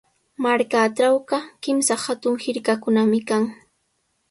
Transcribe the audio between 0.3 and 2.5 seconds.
Markaatrawqa kimsa hatun